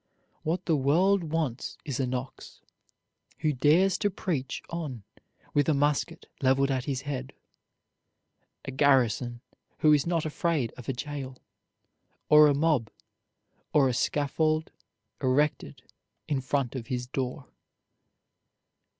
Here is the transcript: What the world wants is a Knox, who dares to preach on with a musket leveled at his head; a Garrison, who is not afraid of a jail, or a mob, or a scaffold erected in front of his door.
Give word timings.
What 0.41 0.65
the 0.65 0.75
world 0.75 1.25
wants 1.25 1.77
is 1.85 1.99
a 1.99 2.07
Knox, 2.07 2.59
who 3.41 3.53
dares 3.53 3.99
to 3.99 4.09
preach 4.09 4.63
on 4.71 5.03
with 5.53 5.69
a 5.69 5.75
musket 5.75 6.25
leveled 6.41 6.71
at 6.71 6.85
his 6.85 7.01
head; 7.01 7.33
a 8.65 8.71
Garrison, 8.71 9.41
who 9.81 9.93
is 9.93 10.07
not 10.07 10.25
afraid 10.25 10.71
of 10.71 10.89
a 10.89 10.93
jail, 10.93 11.37
or 12.29 12.47
a 12.47 12.55
mob, 12.55 12.89
or 13.73 13.87
a 13.87 13.93
scaffold 13.93 14.71
erected 15.21 15.83
in 16.27 16.41
front 16.41 16.73
of 16.73 16.87
his 16.87 17.05
door. 17.05 17.45